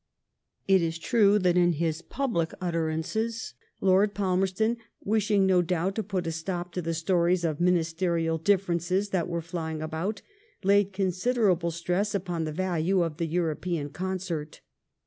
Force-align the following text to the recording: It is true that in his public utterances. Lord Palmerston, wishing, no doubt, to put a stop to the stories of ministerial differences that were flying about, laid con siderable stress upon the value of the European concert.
It 0.67 0.81
is 0.81 0.97
true 0.97 1.37
that 1.37 1.55
in 1.57 1.73
his 1.73 2.01
public 2.01 2.53
utterances. 2.59 3.53
Lord 3.81 4.15
Palmerston, 4.15 4.77
wishing, 5.03 5.45
no 5.45 5.61
doubt, 5.61 5.93
to 5.93 6.01
put 6.01 6.25
a 6.25 6.31
stop 6.31 6.71
to 6.71 6.81
the 6.81 6.95
stories 6.95 7.43
of 7.43 7.61
ministerial 7.61 8.39
differences 8.39 9.09
that 9.09 9.27
were 9.29 9.43
flying 9.43 9.79
about, 9.79 10.23
laid 10.63 10.91
con 10.91 11.09
siderable 11.11 11.71
stress 11.71 12.15
upon 12.15 12.45
the 12.45 12.51
value 12.51 13.03
of 13.03 13.17
the 13.17 13.27
European 13.27 13.89
concert. 13.91 14.61